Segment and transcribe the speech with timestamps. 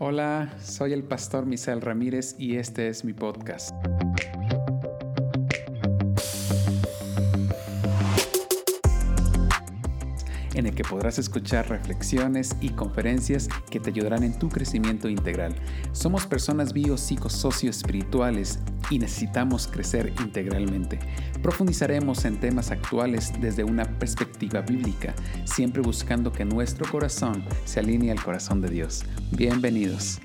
[0.00, 3.74] Hola, soy el pastor Misael Ramírez y este es mi podcast.
[10.54, 15.54] en el que podrás escuchar reflexiones y conferencias que te ayudarán en tu crecimiento integral.
[15.92, 18.58] Somos personas bio-psico-socio-espirituales
[18.90, 20.98] y necesitamos crecer integralmente.
[21.42, 28.10] Profundizaremos en temas actuales desde una perspectiva bíblica, siempre buscando que nuestro corazón se alinee
[28.10, 29.04] al corazón de Dios.
[29.32, 30.20] Bienvenidos.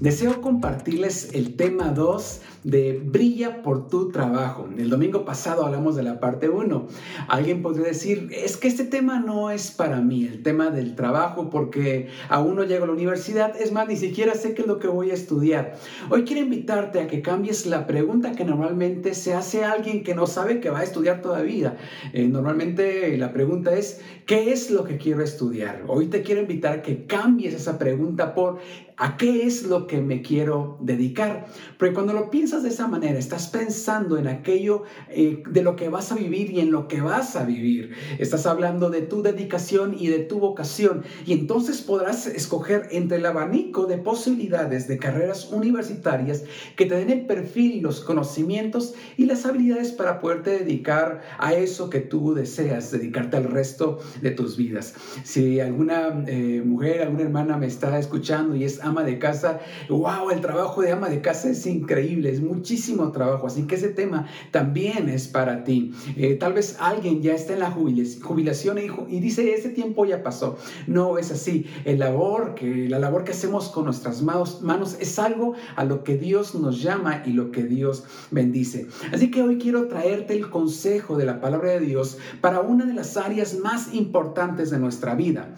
[0.00, 4.68] Deseo compartirles el tema 2 de Brilla por tu trabajo.
[4.76, 6.86] El domingo pasado hablamos de la parte 1.
[7.28, 11.50] Alguien podría decir, es que este tema no es para mí, el tema del trabajo,
[11.50, 14.78] porque aún no llego a la universidad, es más, ni siquiera sé qué es lo
[14.78, 15.76] que voy a estudiar.
[16.10, 20.14] Hoy quiero invitarte a que cambies la pregunta que normalmente se hace a alguien que
[20.14, 21.76] no sabe que va a estudiar todavía.
[22.12, 25.84] Eh, normalmente la pregunta es, ¿qué es lo que quiero estudiar?
[25.86, 28.58] Hoy te quiero invitar a que cambies esa pregunta por
[29.00, 31.46] ¿a qué es lo que me quiero dedicar?
[31.78, 35.88] Porque cuando lo piensas, de esa manera, estás pensando en aquello eh, de lo que
[35.88, 37.92] vas a vivir y en lo que vas a vivir.
[38.18, 41.04] Estás hablando de tu dedicación y de tu vocación.
[41.24, 46.42] Y entonces podrás escoger entre el abanico de posibilidades de carreras universitarias
[46.76, 51.88] que te den el perfil, los conocimientos y las habilidades para poderte dedicar a eso
[51.88, 54.94] que tú deseas, dedicarte al resto de tus vidas.
[55.22, 60.30] Si alguna eh, mujer, alguna hermana me está escuchando y es ama de casa, wow,
[60.30, 65.08] el trabajo de ama de casa es increíble, muchísimo trabajo, así que ese tema también
[65.08, 65.92] es para ti.
[66.16, 70.58] Eh, tal vez alguien ya está en la jubilación y, dice, ese tiempo ya pasó.
[70.86, 71.66] No es así.
[71.84, 76.04] El labor, que, la labor que hacemos con nuestras manos, manos es algo a lo
[76.04, 78.86] que Dios nos llama y lo que Dios bendice.
[79.12, 82.94] Así que hoy quiero traerte el consejo de la palabra de Dios para una de
[82.94, 85.54] las áreas más importantes de nuestra vida.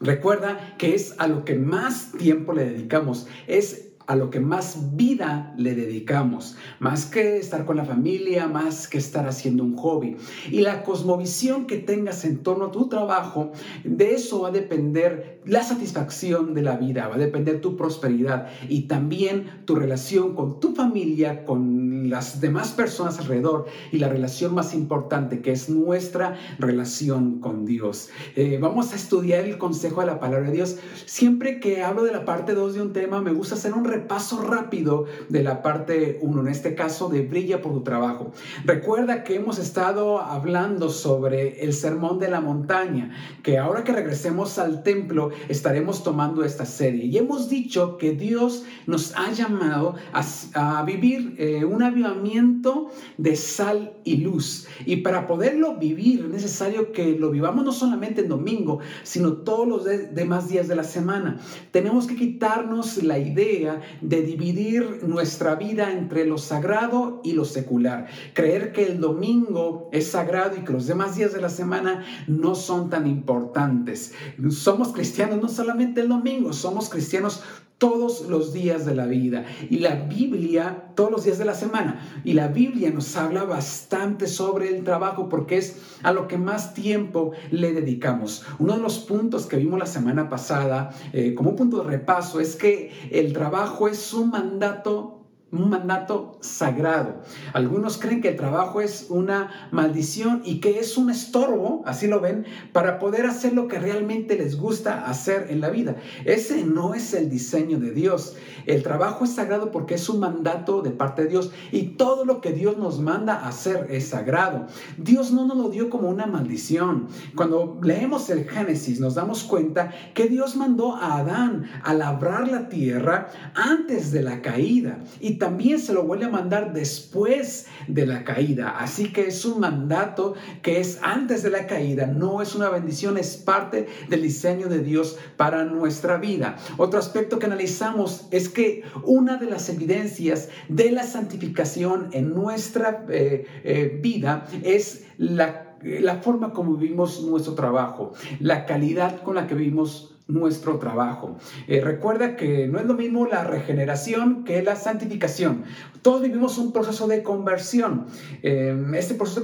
[0.00, 4.96] Recuerda que es a lo que más tiempo le dedicamos, es a lo que más
[4.96, 10.16] vida le dedicamos, más que estar con la familia, más que estar haciendo un hobby.
[10.50, 13.52] Y la cosmovisión que tengas en torno a tu trabajo,
[13.84, 18.48] de eso va a depender la satisfacción de la vida, va a depender tu prosperidad
[18.68, 24.54] y también tu relación con tu familia, con las demás personas alrededor y la relación
[24.54, 28.10] más importante que es nuestra relación con Dios.
[28.36, 30.76] Eh, vamos a estudiar el consejo de la palabra de Dios.
[31.06, 34.42] Siempre que hablo de la parte 2 de un tema, me gusta hacer un paso
[34.42, 38.32] rápido de la parte 1, en este caso de brilla por tu trabajo.
[38.64, 43.10] Recuerda que hemos estado hablando sobre el sermón de la montaña,
[43.42, 47.04] que ahora que regresemos al templo estaremos tomando esta serie.
[47.04, 53.94] Y hemos dicho que Dios nos ha llamado a, vivir eh, un avivamiento de sal
[54.04, 54.66] y luz.
[54.86, 59.68] Y para poderlo vivir es necesario que lo vivamos no solamente en domingo, sino todos
[59.68, 61.40] los demás días de la semana.
[61.70, 68.08] Tenemos que quitarnos la idea de dividir nuestra vida entre lo sagrado y lo secular.
[68.34, 72.54] Creer que el domingo es sagrado y que los demás días de la semana no
[72.54, 74.14] son tan importantes.
[74.50, 77.42] Somos cristianos no solamente el domingo, somos cristianos
[77.80, 82.20] todos los días de la vida y la Biblia todos los días de la semana.
[82.24, 86.74] Y la Biblia nos habla bastante sobre el trabajo porque es a lo que más
[86.74, 88.44] tiempo le dedicamos.
[88.58, 92.38] Uno de los puntos que vimos la semana pasada eh, como un punto de repaso
[92.38, 95.19] es que el trabajo es un mandato
[95.52, 97.22] un mandato sagrado.
[97.52, 102.20] Algunos creen que el trabajo es una maldición y que es un estorbo, así lo
[102.20, 105.96] ven, para poder hacer lo que realmente les gusta hacer en la vida.
[106.24, 108.36] Ese no es el diseño de Dios.
[108.66, 112.40] El trabajo es sagrado porque es un mandato de parte de Dios y todo lo
[112.40, 114.66] que Dios nos manda a hacer es sagrado.
[114.98, 117.08] Dios no nos lo dio como una maldición.
[117.34, 122.68] Cuando leemos el Génesis nos damos cuenta que Dios mandó a Adán a labrar la
[122.68, 128.22] tierra antes de la caída y también se lo vuelve a mandar después de la
[128.22, 128.78] caída.
[128.78, 133.18] Así que es un mandato que es antes de la caída, no es una bendición,
[133.18, 136.56] es parte del diseño de Dios para nuestra vida.
[136.76, 143.04] Otro aspecto que analizamos es que una de las evidencias de la santificación en nuestra
[143.08, 149.46] eh, eh, vida es la la forma como vivimos nuestro trabajo, la calidad con la
[149.46, 151.36] que vivimos nuestro trabajo.
[151.66, 155.64] Eh, recuerda que no es lo mismo la regeneración que la santificación.
[156.02, 158.06] Todos vivimos un proceso de conversión.
[158.42, 159.42] Eh, este proceso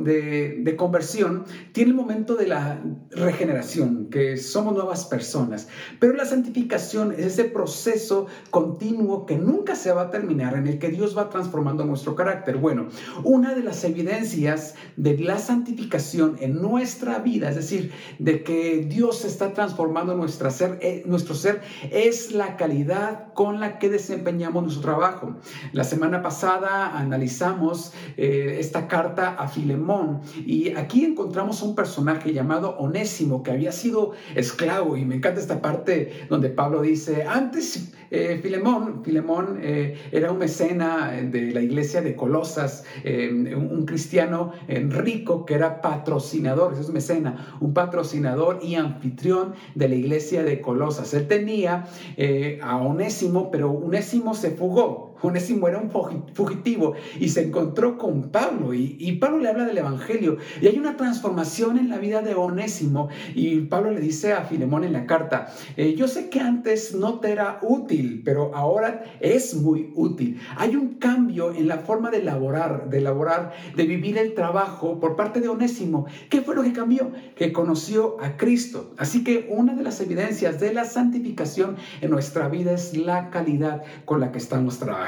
[0.00, 5.68] de, de, conversión tiene el momento de la regeneración, que somos nuevas personas.
[6.00, 10.78] Pero la santificación es ese proceso continuo que nunca se va a terminar, en el
[10.78, 12.58] que Dios va transformando nuestro carácter.
[12.58, 12.88] Bueno,
[13.22, 19.24] una de las evidencias de la santificación en nuestra vida, es decir, de que Dios
[19.24, 25.36] está transformando ser, eh, nuestro ser, es la calidad con la que desempeñamos nuestro trabajo.
[25.72, 32.76] La semana pasada analizamos eh, esta carta a Filemón y aquí encontramos un personaje llamado
[32.78, 38.38] Onésimo que había sido esclavo y me encanta esta parte donde Pablo dice, antes eh,
[38.42, 45.80] Filemón, Filemón era un mecena de la iglesia de Colosas, un, cristiano rico que era
[45.80, 51.12] patrocinador, eso es mecena, un patrocinador y anfitrión de la iglesia de Colosas.
[51.14, 55.13] Él tenía eh, a Onésimo, pero Onésimo se fugó.
[55.22, 55.90] Onésimo era un
[56.34, 60.96] fugitivo y se encontró con Pablo y, Pablo le habla del Evangelio y hay una
[60.96, 65.52] transformación en la vida de Onésimo y Pablo le dice a Filemón en la carta,
[65.76, 70.40] eh, yo sé que antes no te era útil, pero ahora es muy útil.
[70.56, 75.16] Hay un cambio en la forma de laborar, de laborar, de vivir el trabajo por
[75.16, 76.06] parte de Onésimo.
[76.28, 77.12] ¿Qué fue lo que cambió?
[77.36, 78.94] Que conoció a Cristo.
[78.98, 83.82] Así que una de las evidencias de la santificación en nuestra vida es la calidad
[84.04, 85.03] con la que estamos trabajando.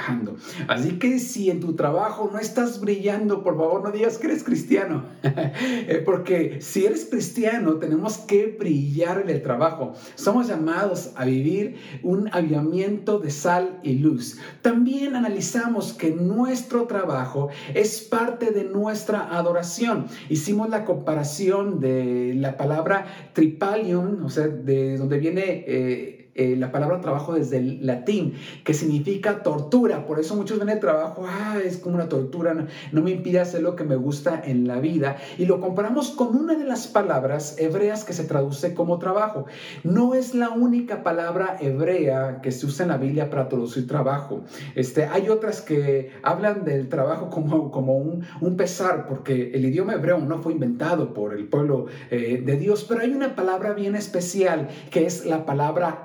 [0.69, 4.45] Así que si en tu trabajo no estás brillando, por favor no digas que eres
[4.45, 9.95] cristiano, eh, porque si eres cristiano tenemos que brillar en el trabajo.
[10.15, 14.39] Somos llamados a vivir un aviamiento de sal y luz.
[14.63, 20.07] También analizamos que nuestro trabajo es parte de nuestra adoración.
[20.29, 25.65] Hicimos la comparación de la palabra tripalium, o sea, de donde viene...
[25.67, 28.35] Eh, eh, la palabra trabajo desde el latín,
[28.65, 30.07] que significa tortura.
[30.07, 32.55] Por eso muchos ven el trabajo, ah, es como una tortura,
[32.93, 35.17] no, me impide hacer lo que me gusta en la vida.
[35.39, 39.47] Y lo comparamos con una de las palabras hebreas que se traduce como trabajo.
[39.85, 44.43] No es la única palabra hebrea que se usa en la Biblia para traducir trabajo.
[44.75, 49.95] Este, hay otras que hablan del trabajo como, como un, un pesar, porque el idioma
[49.95, 53.95] hebreo no fue inventado por el pueblo eh, de Dios, pero hay una palabra bien
[53.95, 56.03] especial que es la palabra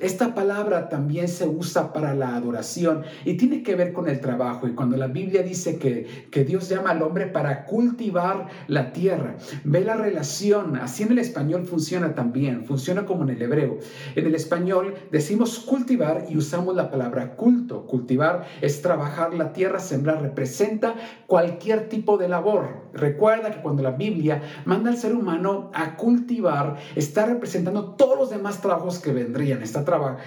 [0.00, 4.66] esta palabra también se usa para la adoración y tiene que ver con el trabajo.
[4.66, 9.36] Y cuando la Biblia dice que, que Dios llama al hombre para cultivar la tierra,
[9.64, 10.76] ve la relación.
[10.76, 13.78] Así en el español funciona también, funciona como en el hebreo.
[14.14, 17.86] En el español decimos cultivar y usamos la palabra culto.
[17.86, 20.94] Cultivar es trabajar la tierra, sembrar, representa
[21.26, 22.88] cualquier tipo de labor.
[22.92, 28.30] Recuerda que cuando la Biblia manda al ser humano a cultivar, está representando todos los
[28.30, 29.62] demás trabajos que vendrían.
[29.62, 29.84] Está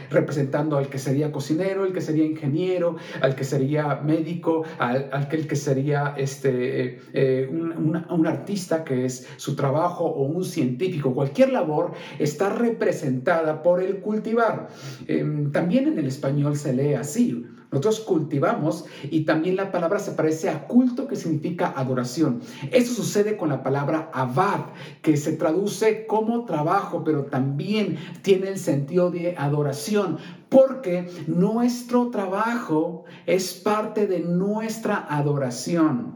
[0.10, 5.48] representando al que sería cocinero, el que sería ingeniero, al que sería médico, al, que,
[5.48, 11.14] que sería este, eh, un, un, artista que es su trabajo o un científico.
[11.14, 14.70] Cualquier labor está representada por el cultivar.
[15.08, 17.46] Em, también en el español se lee así.
[17.72, 22.42] Nosotros cultivamos y también la palabra se parece a culto que significa adoración.
[22.72, 24.66] Eso sucede con la palabra abad,
[25.02, 30.18] que se traduce como trabajo, pero también tiene el sentido de adoración
[30.52, 36.16] porque nuestro trabajo es parte de nuestra adoración.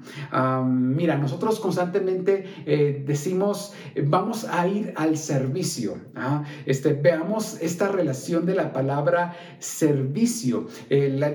[0.65, 3.71] mira, nosotros constantemente eh, decimos,
[4.03, 5.99] vamos a ir al servicio.
[6.15, 6.43] ¿ah?
[6.65, 10.67] Este, veamos esta relación de la palabra servicio.
[10.89, 11.29] Eh, la,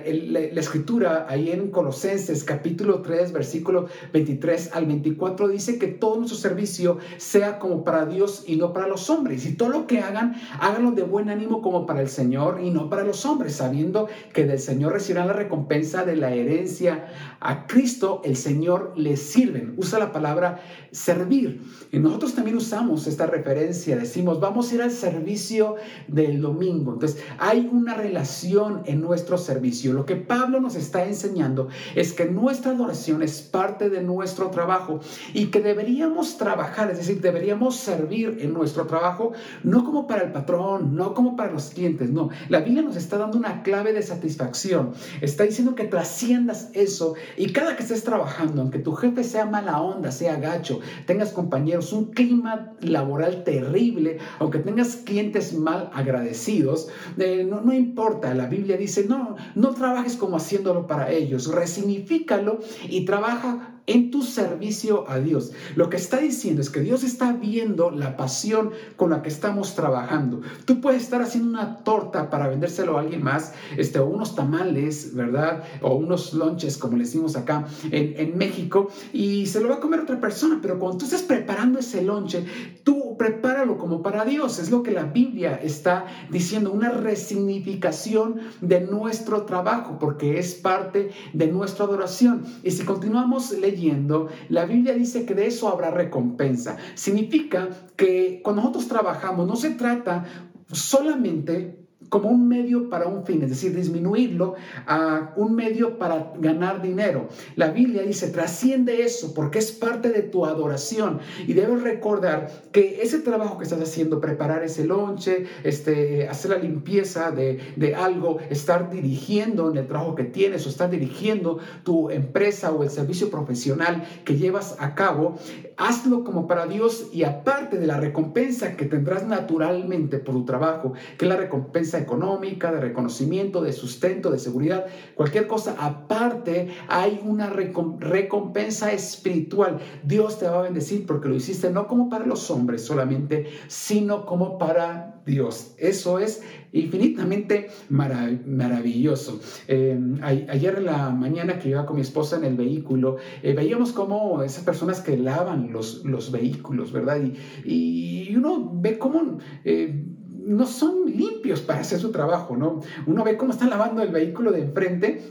[0.61, 6.99] escritura ahí en Colosenses capítulo 3, versículo 23 al 24 dice que todo nuestro servicio
[7.17, 9.47] sea como para Dios y no para los hombres.
[9.47, 12.90] Y todo lo que hagan, háganlo de buen ánimo como para el Señor y no
[12.91, 17.07] para los hombres, sabiendo que del Señor recibirán la recompensa de la herencia.
[17.41, 19.75] A Cristo el Señor les sirven.
[19.77, 21.63] Usa la palabra servir.
[21.93, 23.97] Y nosotros también usamos esta referencia.
[23.97, 25.77] Decimos, vamos a ir al servicio
[26.09, 26.93] del domingo.
[26.93, 29.93] Entonces, hay una relación en nuestro servicio.
[29.93, 35.01] Lo que Pablo nos está enseñando es que nuestra adoración es parte de nuestro trabajo
[35.33, 39.33] y que deberíamos trabajar, es decir, deberíamos servir en nuestro trabajo,
[39.63, 42.31] no como para el patrón, no como para los clientes, no.
[42.49, 44.93] La Biblia nos está dando una clave de satisfacción.
[45.21, 49.81] Está diciendo que trasciendas eso y cada que estés trabajando, aunque tu jefe sea mala
[49.81, 57.47] onda, sea gacho, tengas compañeros, un clima laboral terrible, aunque tengas clientes mal agradecidos, eh,
[57.49, 58.35] no, no importa.
[58.35, 64.23] La Biblia dice, no, no trabajes como haciéndolo para ellos, resignifícalo y trabaja en tu
[64.23, 65.51] servicio a Dios.
[65.75, 69.75] Lo que está diciendo es que Dios está viendo la pasión con la que estamos
[69.75, 70.43] trabajando.
[70.65, 75.13] Tú puedes estar haciendo una torta para vendérselo a alguien más, este, o unos tamales,
[75.15, 75.65] ¿verdad?
[75.83, 79.81] O unos lunches, como le decimos acá en, en México, y se lo va a
[79.81, 82.45] comer otra persona, pero cuando tú estás preparando ese lonche,
[82.85, 84.59] tú prepáralo como para Dios.
[84.59, 91.11] Es lo que la Biblia está diciendo, una resignificación de nuestro trabajo, porque es parte
[91.35, 92.47] de nuestra adoración.
[92.63, 96.79] Y si continuamos leyendo, la Biblia dice que de eso habrá recompensa.
[96.95, 100.25] Significa que cuando nosotros trabajamos, no se trata
[100.73, 101.80] solamente
[102.11, 107.29] como un medio para un fin, es decir, disminuirlo a un medio para ganar dinero.
[107.57, 113.01] La Biblia dice, trasciende eso porque es parte de tu adoración y debes recordar que
[113.03, 118.39] ese trabajo que estás haciendo, preparar ese lonche, este, hacer la limpieza de, de algo,
[118.51, 123.31] estar dirigiendo en el trabajo que tienes o estar dirigiendo tu empresa o el servicio
[123.31, 125.39] profesional que llevas a cabo,
[125.81, 130.93] hazlo como para Dios y aparte de la recompensa que tendrás naturalmente por tu trabajo,
[131.17, 134.85] que es la recompensa económica, de reconocimiento, de sustento, de seguridad,
[135.15, 139.79] cualquier cosa aparte, hay una recompensa espiritual.
[140.05, 144.27] Dios te va a bendecir porque lo hiciste no como para los hombres solamente, sino
[144.27, 145.75] como para Dios.
[145.79, 149.41] Eso es infinitamente maravilloso.
[149.67, 153.93] Em, ayer en la mañana que iba con mi esposa en el vehículo, eh, veíamos
[153.93, 157.19] como esas personas que lavan los, los vehículos, ¿verdad?
[157.65, 159.39] Y, y uno ve cómo...
[159.65, 160.05] Eh,
[160.43, 162.81] no son limpios para hacer su trabajo, ¿no?
[163.07, 165.23] Uno ve cómo están lavando el vehículo de enfrente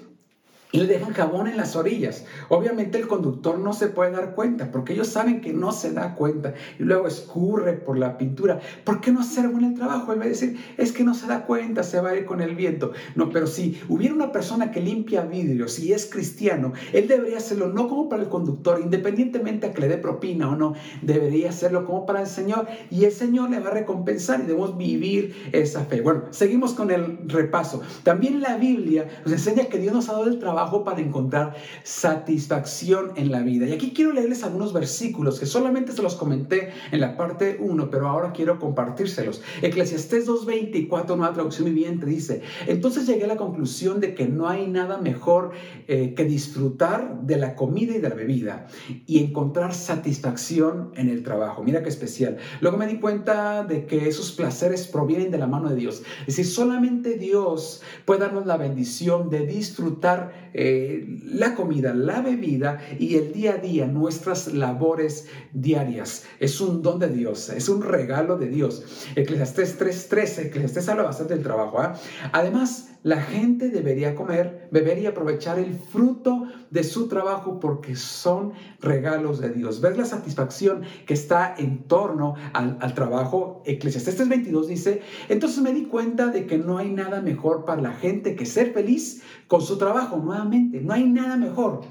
[0.72, 2.26] y le dejan jabón en las orillas.
[2.50, 6.16] Obviamente el conductor no se puede dar cuenta porque ellos saben que no se da
[6.16, 8.60] cuenta y luego escurre por la pintura.
[8.84, 10.14] ¿Por qué no hacer buen el trabajo?
[10.14, 12.42] Él va a decir, es que no se da cuenta, se va a ir con
[12.42, 12.92] el viento.
[13.16, 17.70] No, pero si hubiera una persona que limpia vidrios si es cristiano, él debería hacerlo
[17.70, 21.86] no como para el conductor, independientemente a que le dé propina o no, debería hacerlo
[21.86, 25.86] como para el Señor y el Señor le va a recompensar y debemos vivir esa
[25.86, 26.02] fe.
[26.02, 27.82] Bueno, seguimos con el repaso.
[28.04, 33.14] También la Biblia nos enseña que Dios nos ha dado el trabajo para encontrar satisfacción
[33.16, 33.66] en la vida.
[33.68, 37.90] Y aquí quiero leerles algunos versículos que solamente se los comenté en la parte 1,
[37.90, 39.42] pero ahora quiero compartírselos.
[39.62, 44.68] Eclesiastés 2.24, una traducción viviente, dice, entonces llegué a la conclusión de que no hay
[44.68, 45.52] nada mejor
[45.88, 48.68] eh, que disfrutar de la comida y de la bebida
[49.06, 51.64] y encontrar satisfacción en el trabajo.
[51.64, 52.38] Mira qué especial.
[52.60, 56.04] Luego me di cuenta de que esos placeres provienen de la mano de Dios.
[56.22, 62.80] Es decir, solamente Dios puede darnos la bendición de disfrutar eh, la comida, la bebida
[63.00, 66.26] y el día a día, nuestras labores diarias.
[66.40, 69.08] Es un don de Dios, es un regalo de Dios.
[69.16, 71.80] Eclesiastés 3.13, Eclesiastés habla bastante del trabajo.
[71.80, 72.00] ¿ah?
[72.32, 78.54] Además, la gente debería comer, beber y aprovechar el fruto de su trabajo porque son
[78.82, 79.80] regalos de Dios.
[79.80, 83.64] Ver la satisfacción que está en torno al, al trabajo.
[83.66, 87.94] Eclesiastés 22 dice, entonces me di cuenta de que no hay nada mejor para la
[87.94, 90.18] gente que ser feliz con su trabajo.
[90.18, 91.82] Nuevamente, no hay nada mejor.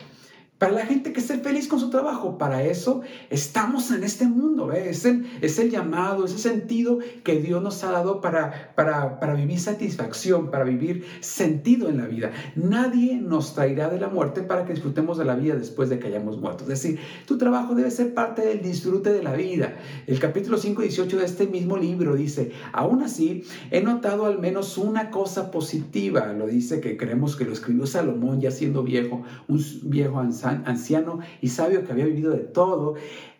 [0.58, 4.72] Para la gente que esté feliz con su trabajo, para eso estamos en este mundo.
[4.72, 9.34] Es, el, es el llamado, ese sentido que Dios nos ha dado para, para, para
[9.34, 12.32] vivir satisfacción, para vivir sentido en la vida.
[12.56, 16.08] Nadie nos traerá de la muerte para que disfrutemos de la vida después de que
[16.08, 16.64] hayamos muerto.
[16.64, 19.76] Es decir, tu trabajo debe ser parte del disfrute de la vida.
[20.08, 24.40] El capítulo 5 y 18 de este mismo libro dice, aún así, he notado al
[24.40, 26.32] menos una cosa positiva.
[26.32, 31.20] Lo dice que creemos que lo escribió Salomón ya siendo viejo, un viejo anciano anciano
[31.40, 32.94] y sabio que había vivido de todo,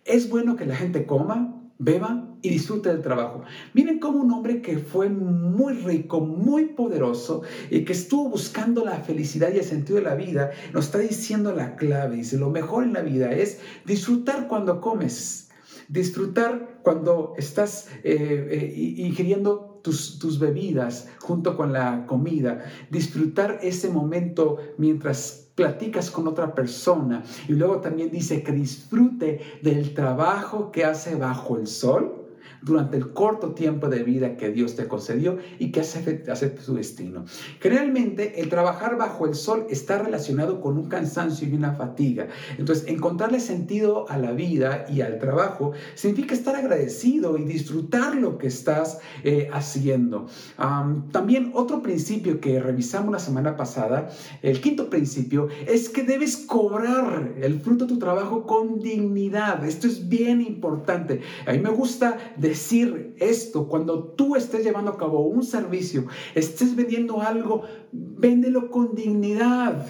[0.04, 3.42] es bueno que la gente coma, beba y disfrute del trabajo.
[3.72, 8.96] Miren cómo un hombre que fue muy rico, muy poderoso y que estuvo buscando la
[8.96, 12.16] felicidad y el sentido de la vida, nos está diciendo la clave.
[12.16, 15.50] Dice, lo mejor en la vida es disfrutar cuando comes,
[15.88, 23.88] disfrutar cuando estás eh, eh, ingiriendo tus, tus bebidas junto con la comida, disfrutar ese
[23.88, 30.84] momento mientras platicas con otra persona y luego también dice que disfrute del trabajo que
[30.84, 32.27] hace bajo el sol
[32.62, 37.24] durante el corto tiempo de vida que Dios te concedió y que acepte su destino.
[37.60, 42.28] Generalmente el trabajar bajo el sol está relacionado con un cansancio y una fatiga.
[42.58, 48.38] Entonces, encontrarle sentido a la vida y al trabajo significa estar agradecido y disfrutar lo
[48.38, 50.26] que estás eh, haciendo.
[51.12, 54.08] también otro principio que revisamos la semana pasada,
[54.42, 59.64] el quinto principio, es que debes cobrar el fruto de tu trabajo con dignidad.
[59.64, 61.20] Esto es bien importante.
[61.46, 66.74] A mí me gusta decir esto, cuando tú estés llevando a cabo un servicio, estés
[66.74, 69.86] vendiendo algo, véndelo con dignidad.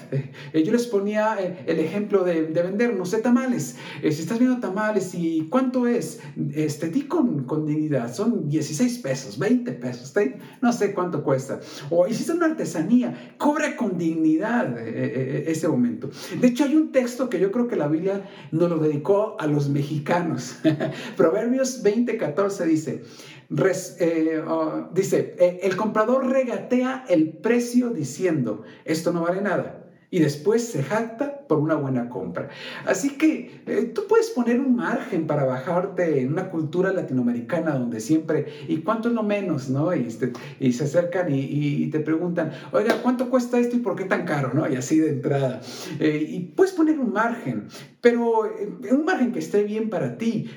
[0.53, 3.77] Eh, yo les ponía eh, el ejemplo de, vender, no sé, tamales.
[4.03, 6.21] Eh, si estás viendo tamales y cuánto es,
[6.55, 8.13] este, di con, con dignidad.
[8.13, 10.15] Son 16 pesos, 20 pesos,
[10.63, 11.61] no sé cuánto cuesta.
[11.91, 16.11] O hiciste una artesanía, cobra con dignidad ese momento.
[16.41, 19.47] De hecho, hay un texto que yo creo que la Biblia nos lo dedicó a
[19.47, 20.57] los mexicanos.
[21.17, 23.03] Proverbios 20, 14 dice,
[23.51, 29.85] eh, oh, dice, eh, el comprador regatea el precio diciendo, esto no vale nada.
[30.11, 32.49] Y después se jacta por una buena compra.
[32.87, 38.01] Así que eh, tú puedes poner un margen para bajarte en una cultura latinoamericana donde
[38.01, 39.69] siempre, ¿y cuánto es lo menos?
[39.69, 39.95] ¿no?
[39.95, 44.05] Y, este, y se acercan y, te preguntan, oiga, ¿cuánto cuesta esto y por qué
[44.05, 44.53] tan caro?
[44.55, 44.67] ¿no?
[44.67, 45.61] Y así de entrada.
[46.01, 47.69] y puedes poner un margen,
[48.01, 48.51] pero
[48.91, 50.51] un margen que esté bien para ti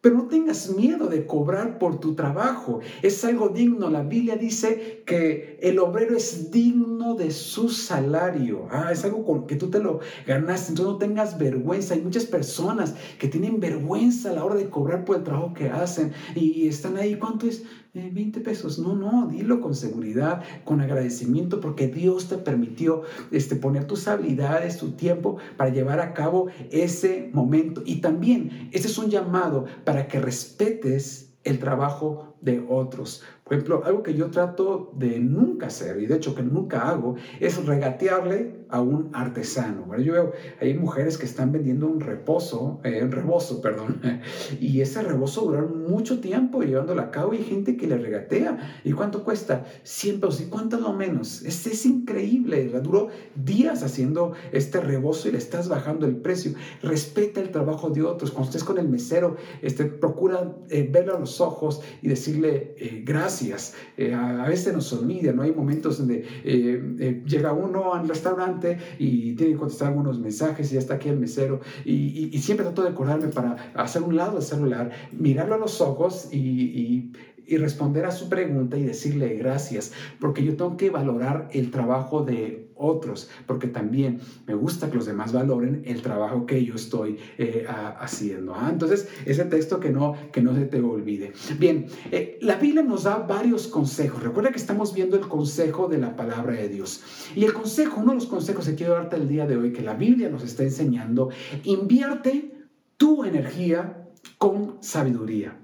[0.00, 2.80] pero no tengas miedo de cobrar por tu trabajo.
[3.02, 3.90] Es algo digno.
[3.90, 8.66] La Biblia dice que el obrero es digno de su salario.
[8.70, 10.72] Ah, es algo con que tú te lo ganaste.
[10.72, 11.94] Entonces no tengas vergüenza.
[11.94, 15.68] Hay muchas personas que tienen vergüenza a la hora de cobrar por el trabajo que
[15.68, 17.16] hacen y están ahí.
[17.16, 17.64] ¿Cuánto es?
[17.92, 18.78] 20 eh, pesos.
[18.78, 23.02] No, no, dilo con seguridad, con agradecimiento, porque Dios te permitió
[23.32, 27.82] este, poner tus habilidades, tu tiempo para llevar a cabo ese momento.
[27.84, 29.66] Y también, ese es un llamado
[30.08, 33.22] que respetes el trabajo de otros.
[33.44, 37.16] Por ejemplo, algo que yo trato de nunca hacer, y de hecho que nunca hago,
[37.40, 39.82] es regatearle a un artesano.
[39.82, 44.00] Bueno, yo veo, hay mujeres que están vendiendo un reposo, eh, un rebozo, perdón,
[44.60, 48.80] y ese rebozo dura mucho tiempo llevándolo a cabo y hay gente que le regatea.
[48.84, 49.64] ¿Y cuánto cuesta?
[49.82, 50.40] 100 pesos.
[50.40, 51.42] ¿Y cuánto lo menos?
[51.42, 52.68] Es, es increíble.
[52.80, 56.54] Duró días haciendo este rebozo y le estás bajando el precio.
[56.82, 58.30] Respeta el trabajo de otros.
[58.30, 63.02] Cuando estés con el mesero, este, procura eh, verlo a los ojos y decirle eh,
[63.04, 63.74] gracias.
[64.14, 65.42] a, veces nos olvida, ¿no?
[65.42, 66.24] Hay momentos donde
[67.26, 68.59] llega uno al restaurante
[68.98, 71.60] y tiene que contestar algunos mensajes y ya está aquí el mesero.
[71.84, 76.28] Y, siempre trato de acordarme para hacer un lado el celular, mirarlo a los ojos
[76.32, 77.12] y,
[77.50, 82.22] y responder a su pregunta y decirle gracias, porque yo tengo que valorar el trabajo
[82.22, 87.18] de otros, porque también me gusta que los demás valoren el trabajo que yo estoy
[87.38, 87.66] eh,
[87.98, 88.54] haciendo.
[88.54, 88.68] ¿ah?
[88.70, 91.32] Entonces, ese texto que no, que no se te olvide.
[91.58, 94.22] Bien, eh, la Biblia nos da varios consejos.
[94.22, 97.02] Recuerda que estamos viendo el consejo de la palabra de Dios.
[97.34, 99.82] Y el consejo, uno de los consejos que quiero darte el día de hoy, que
[99.82, 101.30] la Biblia nos está enseñando,
[101.64, 102.54] invierte
[102.96, 105.56] tu energía con sabiduría.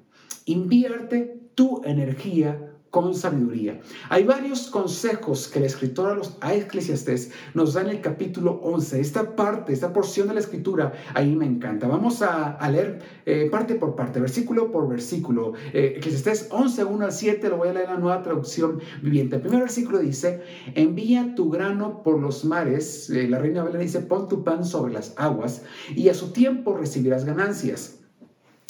[0.46, 3.80] Invierte tu energía con sabiduría.
[4.08, 8.60] Hay varios consejos que el escritor a, los, a Eclesiastes nos da en el capítulo
[8.62, 9.00] 11.
[9.00, 11.88] Esta parte, esta porción de la escritura, ahí me encanta.
[11.88, 15.52] Vamos a, leer eh, parte por parte, versículo por versículo.
[15.72, 19.36] Eh, Eclesiastes 11, 1 al 7, lo voy a leer en la nueva traducción viviente.
[19.36, 20.40] El primer versículo dice,
[20.74, 23.10] envía tu grano por los mares.
[23.10, 25.64] Eh, la reina Belén dice, pon tu pan sobre las aguas
[25.94, 27.95] y a su tiempo recibirás ganancias.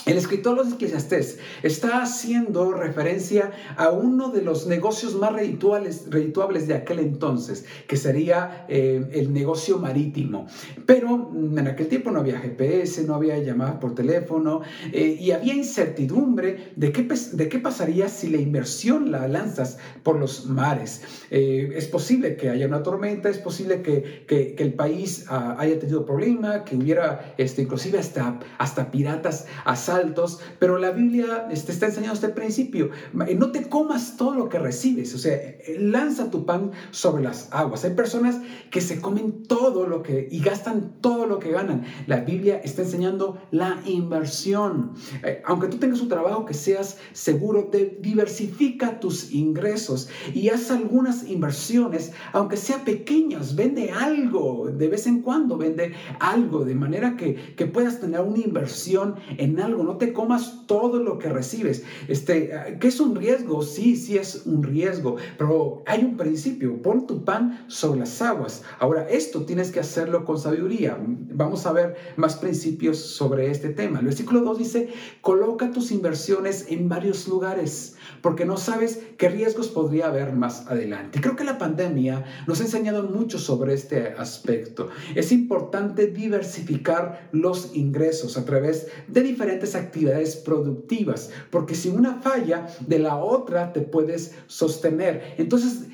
[0.07, 6.69] El escritor de los Eclesiastés está haciendo referencia a uno de los negocios más redituables,
[6.69, 10.47] de aquel entonces, que sería eh, el negocio marítimo.
[10.87, 14.61] Pero en aquel tiempo no había GPS, no había llamadas por teléfono
[14.92, 20.21] eh, y había incertidumbre de qué, de qué pasaría si la inversión la lanzas por
[20.21, 21.03] los mares.
[21.33, 25.81] Eh, es posible que haya una tormenta, es posible que, que, el país ah, haya
[25.81, 31.54] tenido problema, que hubiera este, inclusive hasta, hasta piratas asados altos, pero la Biblia te
[31.54, 32.90] este, está enseñando este principio.
[33.12, 35.38] No te comas todo lo que recibes, o sea,
[35.78, 37.85] lanza tu pan sobre las aguas.
[37.85, 41.85] Hay personas que se comen todo lo que y gastan todo lo que ganan.
[42.06, 44.92] La Biblia está enseñando la inversión.
[45.24, 50.70] Eh, aunque tú tengas un trabajo que seas seguro, te diversifica tus ingresos y haz
[50.70, 57.16] algunas inversiones, aunque sean pequeñas, vende algo de vez en cuando, vende algo de manera
[57.16, 61.85] que, que puedas tener una inversión en algo no te comas todo lo que recibes.
[62.09, 63.62] Este, ¿Qué es un riesgo?
[63.62, 68.62] Sí, sí es un riesgo, pero hay un principio, pon tu pan sobre las aguas.
[68.79, 70.99] Ahora, esto tienes que hacerlo con sabiduría.
[71.01, 74.01] Vamos a ver más principios sobre este tema.
[74.01, 74.88] El versículo 2 dice,
[75.20, 81.20] coloca tus inversiones en varios lugares, porque no sabes qué riesgos podría haber más adelante.
[81.20, 84.88] Creo que la pandemia nos ha enseñado mucho sobre este aspecto.
[85.14, 92.66] Es importante diversificar los ingresos a través de diferentes actividades productivas, porque si una falla,
[92.86, 95.34] de la otra te puedes sostener.
[95.38, 95.86] Entonces,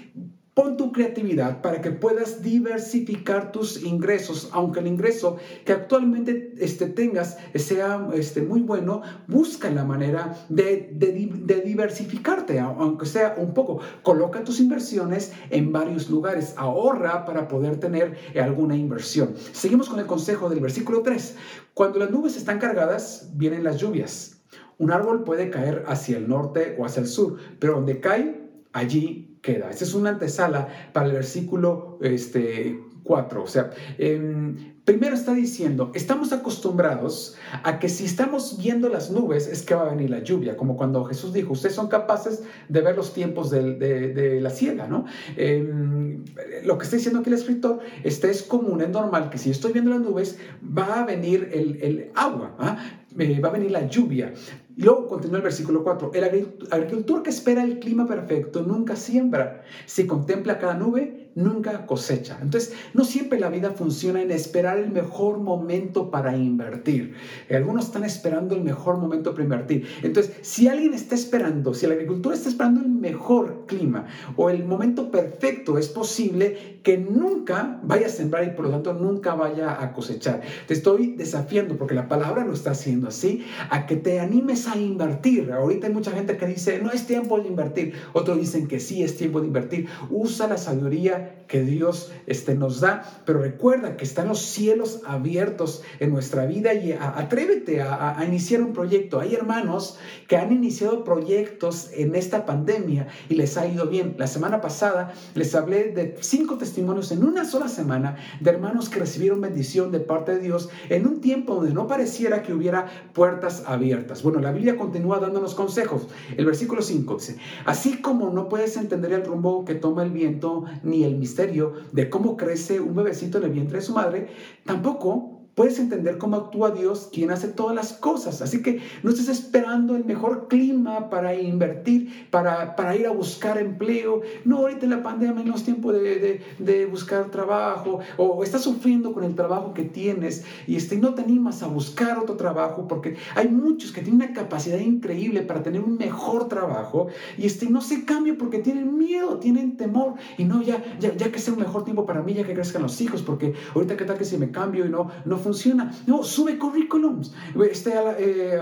[0.54, 6.88] Pon tu creatividad para que puedas diversificar tus ingresos, aunque el ingreso que actualmente este,
[6.88, 13.80] tengas sea este, muy bueno, busca la manera de, de, diversificarte, aunque sea un poco.
[14.02, 19.34] Coloca tus inversiones en varios lugares, ahorra para poder tener alguna inversión.
[19.52, 21.34] Seguimos con el consejo del versículo 3.
[21.72, 24.42] Cuando las nubes están cargadas, vienen las lluvias.
[24.76, 29.31] Un árbol puede caer hacia el norte o hacia el sur, pero donde cae, allí
[29.42, 29.68] queda.
[29.68, 33.42] Esta es una antesala para el versículo este, 4.
[33.42, 39.46] O sea, em, primero está diciendo, estamos acostumbrados a que si estamos viendo las nubes
[39.48, 42.80] es que va a venir la lluvia, como cuando Jesús dijo, ustedes son capaces de
[42.80, 45.04] ver los tiempos de, la siega, ¿no?
[45.36, 46.24] Em,
[46.64, 49.72] lo que está diciendo aquí el escritor, este es común, es normal que si estoy
[49.72, 52.78] viendo las nubes va a venir el, agua, ¿ah?
[53.18, 54.32] eh, va a venir la lluvia.
[54.76, 56.12] Y luego continúa el versículo 4.
[56.14, 56.24] El
[56.70, 59.62] agricultor que espera el clima perfecto nunca siembra.
[59.86, 62.38] Si contempla cada nube, nunca cosecha.
[62.40, 67.14] Entonces, no siempre la vida funciona en esperar el mejor momento para invertir.
[67.50, 69.86] Algunos están esperando el mejor momento para invertir.
[70.02, 74.64] Entonces, si alguien está esperando, si el agricultor está esperando el mejor clima o el
[74.64, 79.82] momento perfecto, es posible que nunca vaya a sembrar y por lo tanto nunca vaya
[79.82, 80.42] a cosechar.
[80.66, 84.76] Te estoy desafiando porque la palabra lo está haciendo así, a que te animes a
[84.76, 85.52] invertir.
[85.52, 87.94] Ahorita hay mucha gente que dice, no es tiempo de invertir.
[88.12, 89.88] Otros dicen que sí es tiempo de invertir.
[90.10, 95.82] Usa la sabiduría que Dios este, nos da, pero recuerda que están los cielos abiertos
[96.00, 99.20] en nuestra vida y atrévete a, a iniciar un proyecto.
[99.20, 104.14] Hay hermanos que han iniciado proyectos en esta pandemia y les ha ido bien.
[104.16, 109.00] La semana pasada les hablé de cinco testimonios en una sola semana de hermanos que
[109.00, 113.64] recibieron bendición de parte de Dios en un tiempo donde no pareciera que hubiera puertas
[113.66, 114.22] abiertas.
[114.22, 116.08] Bueno, la Biblia continúa dándonos consejos.
[116.36, 120.64] El versículo 5 dice, así como no puedes entender el rumbo que toma el viento
[120.82, 124.28] ni el misterio de cómo crece un bebecito en el vientre de su madre,
[124.64, 128.40] tampoco puedes entender cómo actúa Dios, quien hace todas las cosas.
[128.42, 133.58] Así que no estés esperando el mejor clima para invertir, para, para ir a buscar
[133.58, 134.22] empleo.
[134.44, 139.12] No, ahorita en la pandemia no es tiempo de, de, buscar trabajo o estás sufriendo
[139.12, 143.16] con el trabajo que tienes y este, no te animas a buscar otro trabajo porque
[143.34, 147.80] hay muchos que tienen una capacidad increíble para tener un mejor trabajo y este, no
[147.80, 151.60] se cambia porque tienen miedo, tienen temor y no, ya, ya, ya que sea un
[151.60, 154.36] mejor tiempo para mí, ya que crezcan los hijos, porque ahorita qué tal que si
[154.36, 155.92] me cambio y no, no funciona.
[156.06, 157.32] No, sube currículums
[157.70, 158.58] este, a, eh,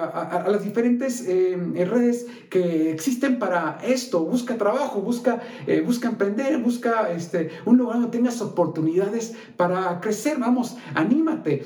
[0.49, 1.57] las diferentes eh,
[1.89, 4.25] redes que existen para esto.
[4.25, 10.39] Busca trabajo, busca, eh, busca emprender, busca este, un lugar donde tengas oportunidades para crecer.
[10.39, 11.65] Vamos, anímate.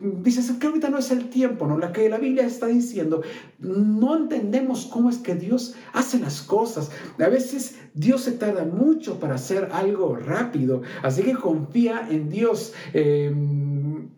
[0.00, 1.78] dices que ahorita no es el tiempo, ¿no?
[1.78, 3.22] La que la Biblia está diciendo,
[3.58, 6.90] no entendemos cómo es que Dios hace las cosas.
[7.18, 10.82] A veces Dios se tarda mucho para hacer algo rápido.
[11.02, 12.72] Así que confía en Dios.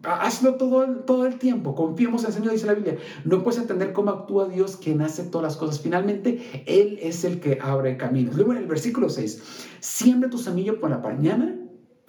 [0.02, 1.74] Hazlo todo, todo el tiempo.
[1.74, 2.98] Confiemos en el Señor, dice la Biblia.
[3.24, 5.80] No puedes entender cómo actúa Dios quien hace todas las cosas.
[5.80, 8.34] Finalmente, Él es el que abre caminos.
[8.34, 9.42] Luego en el versículo 6,
[9.80, 11.61] siembra tu semilla por la mañana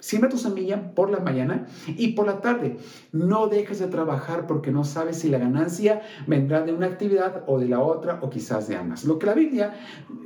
[0.04, 2.76] Siembra tu semilla por la mañana y por la tarde.
[3.10, 7.58] No dejes de trabajar porque no sabes si la ganancia vendrá de una actividad o
[7.58, 9.06] de la otra o quizás de ambas.
[9.06, 9.72] Lo que la Biblia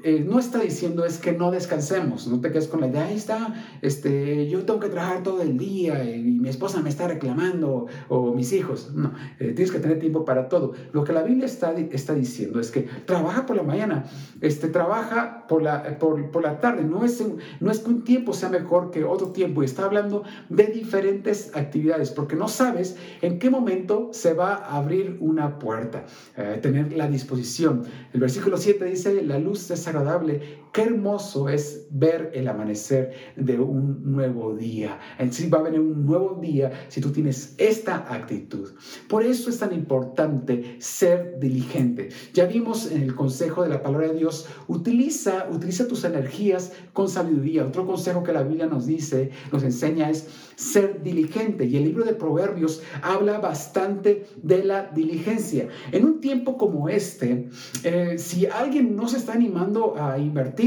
[0.03, 3.15] eh, no está diciendo es que no descansemos, no te quedes con la idea, ahí
[3.15, 7.87] está, este, yo tengo que trabajar todo el día y mi esposa me está reclamando
[8.09, 8.93] o, mis hijos.
[8.95, 10.73] No, eh, tienes que tener tiempo para todo.
[10.91, 14.07] Lo que la Biblia está, está diciendo es que trabaja por la mañana,
[14.41, 16.83] este, trabaja por la, por, por la tarde.
[16.83, 17.25] No es,
[17.61, 22.11] no es que un tiempo sea mejor que otro tiempo está hablando de diferentes actividades,
[22.11, 26.05] porque no sabes en qué momento se va a abrir una puerta.
[26.37, 27.85] Eh, tener la disposición.
[28.13, 33.59] El versículo 7 dice, la luz es agradable, qué hermoso es ver el amanecer de
[33.59, 34.99] un nuevo día.
[35.19, 38.71] En sí va a venir un nuevo día si tú tienes esta actitud.
[39.09, 42.11] Por eso es tan importante ser diligente.
[42.35, 47.09] Ya vimos en el consejo de la palabra de Dios, utiliza, utiliza tus energías con
[47.09, 47.65] sabiduría.
[47.65, 51.65] Otro consejo que la Biblia nos dice, nos enseña es ser diligente.
[51.67, 55.69] Y el libro de Proverbios habla bastante de la diligencia.
[55.93, 57.49] En un tiempo como este,
[57.85, 60.58] eh, si alguien no se está animando a invertir,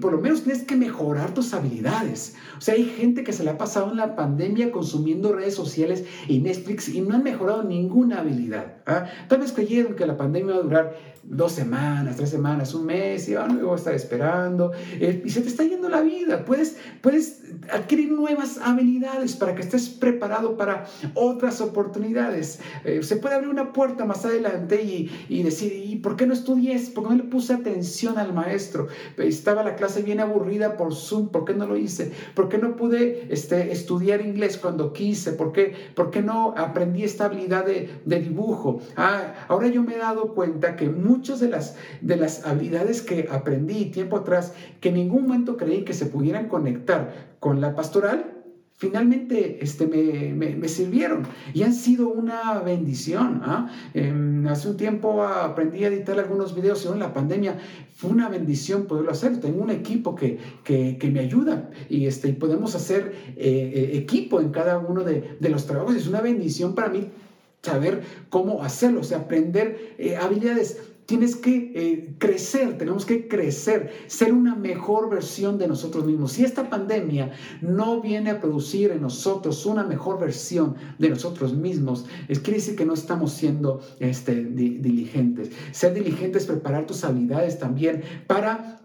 [0.00, 2.36] por lo menos tienes que mejorar tus habilidades.
[2.58, 6.04] O sea, hay gente que se le ha pasado en la pandemia consumiendo redes sociales
[6.28, 8.76] y Netflix y no han mejorado ninguna habilidad.
[8.86, 9.06] ¿ah?
[9.28, 13.28] Tal vez creyeron que la pandemia va a durar dos semanas, tres semanas, un mes
[13.28, 16.44] y luego a estar esperando eh, y se te está yendo la vida.
[16.44, 22.60] Puedes, puedes adquirir nuevas habilidades para que estés preparado para otras oportunidades.
[22.84, 26.32] Eh, se puede abrir una puerta más adelante y, y, decir, ¿y por qué no
[26.32, 26.78] estudié?
[26.94, 28.88] ¿Por qué no le puse atención al maestro?
[29.16, 32.12] Estaba la clase bien aburrida por Zoom, ¿por qué no lo hice?
[32.34, 35.32] ¿Por qué no pude este, estudiar inglés cuando quise?
[35.32, 38.80] ¿Por qué, por qué no aprendí esta habilidad de, de dibujo?
[38.96, 43.28] Ah, ahora yo me he dado cuenta que muchas de las, de las habilidades que
[43.30, 48.42] aprendí tiempo atrás, que en ningún momento creí que se pudieran conectar con la pastoral,
[48.82, 51.22] finalmente este, me, sirvieron
[51.54, 53.42] y han sido una bendición.
[53.94, 57.58] Em, hace un tiempo aprendí a editar algunos videos en la pandemia.
[57.94, 59.38] Fue una bendición poderlo hacer.
[59.38, 64.50] Tengo un equipo que, que, me ayuda y, este, podemos hacer eh, eh, equipo en
[64.50, 65.94] cada uno de, de los trabajos.
[65.94, 67.10] Es una bendición para mí
[67.62, 70.80] saber cómo hacerlo, o sea, aprender eh, habilidades
[71.12, 76.32] Tienes que eh, crecer, tenemos que crecer, ser una mejor versión de nosotros mismos.
[76.32, 82.06] Si esta pandemia no viene a producir en nosotros una mejor versión de nosotros mismos,
[82.28, 85.50] es quiere decir que no estamos siendo este, diligentes.
[85.72, 88.80] Ser diligentes, preparar tus habilidades también para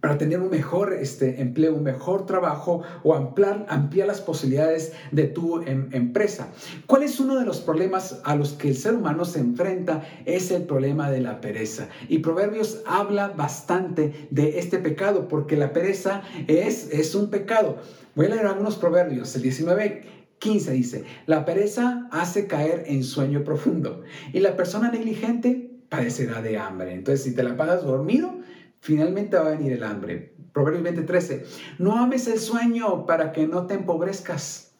[0.00, 5.24] para tener un mejor este, empleo, un mejor trabajo o ampliar, ampliar las posibilidades de
[5.24, 6.48] tu em, empresa.
[6.86, 10.02] ¿Cuál es uno de los problemas a los que el ser humano se enfrenta?
[10.26, 11.88] Es el problema de la pereza.
[12.08, 17.78] Y Proverbios habla bastante de este pecado porque la pereza es, es un pecado.
[18.14, 19.34] Voy a leer algunos proverbios.
[19.36, 24.02] El 19 15 dice, la pereza hace caer en sueño profundo
[24.32, 26.92] y la persona negligente padecerá de hambre.
[26.92, 28.34] Entonces, si te la pasas dormido,
[28.84, 30.34] finalmente va a venir el hambre.
[30.52, 31.44] Proverbios 20:13,
[31.78, 34.76] no ames el sueño para que no te empobrezcas.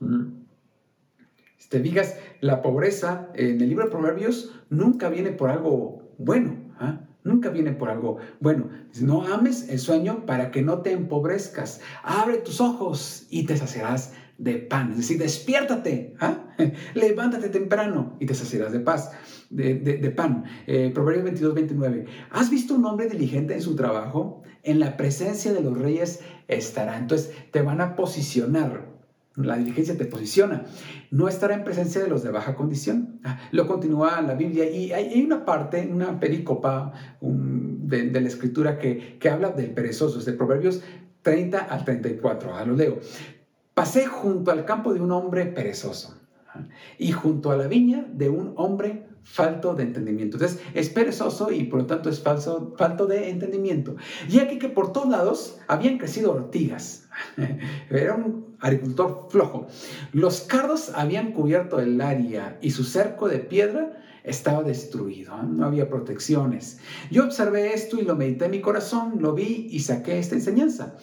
[0.00, 0.42] Mm.
[1.70, 6.56] Te digas, la pobreza en el libro de Proverbios nunca viene por algo bueno.
[6.78, 7.00] ¿ah?
[7.24, 8.68] Nunca viene por algo bueno.
[9.00, 11.80] No ames el sueño para que no te empobrezcas.
[12.02, 14.90] Abre tus ojos y te saciarás de pan.
[14.90, 16.44] Es decir, despiértate, ¿ah?
[16.94, 19.12] levántate temprano y te saciarás de paz,
[19.48, 20.44] de, pan.
[20.66, 22.06] Eh, Proverbios 22, 29.
[22.30, 24.42] ¿Has visto un hombre diligente en su trabajo?
[24.62, 26.98] En la presencia de los reyes estará.
[26.98, 28.93] Entonces te van a posicionar.
[29.36, 30.64] La diligencia te posiciona.
[31.10, 33.20] No estará en presencia de los de baja condición.
[33.24, 39.18] Ah, lo continúa la Biblia y hay, una parte, una pericopa de, la escritura que,
[39.18, 40.82] que habla del perezoso, de Proverbios
[41.22, 42.54] 30 al 34.
[42.54, 43.00] Ah, lo leo.
[43.74, 46.16] Pasé junto al campo de un hombre perezoso
[46.98, 50.36] y junto a la viña de un hombre falto de entendimiento.
[50.36, 53.96] Entonces, es perezoso y por lo tanto es falso, falto de entendimiento.
[54.28, 57.08] Y aquí que por todos lados habían crecido ortigas.
[57.90, 59.66] Era un agricultor flojo.
[60.12, 65.88] Los cardos habían cubierto el área y su cerco de piedra estaba destruido, no había
[65.88, 66.78] protecciones.
[67.10, 70.96] Yo observé esto y lo medité en mi corazón, lo vi y saqué esta enseñanza.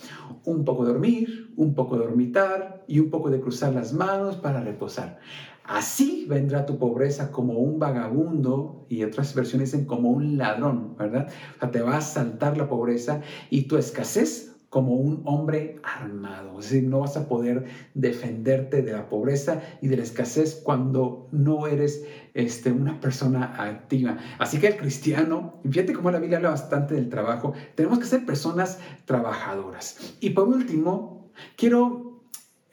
[0.43, 5.19] Un poco dormir, un poco dormitar y un poco de cruzar las manos para reposar.
[5.63, 11.29] Así vendrá tu pobreza como un vagabundo y otras versiones dicen como un ladrón, ¿verdad?
[11.55, 16.57] O sea, te va a saltar la pobreza y tu escasez como un hombre armado.
[16.57, 21.27] Es decir, no vas a poder defenderte de la pobreza y de la escasez cuando
[21.33, 24.17] no eres este, una persona activa.
[24.39, 28.25] Así que el cristiano, fíjate cómo la Biblia habla bastante del trabajo, tenemos que ser
[28.25, 30.15] personas trabajadoras.
[30.21, 32.23] Y por último, quiero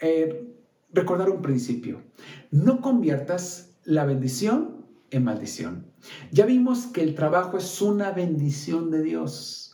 [0.01, 0.55] eh,
[0.93, 2.03] recordar un principio.
[2.53, 5.87] No conviertas la bendición en maldición.
[6.31, 9.68] Ya vimos que el trabajo es una bendición de Dios.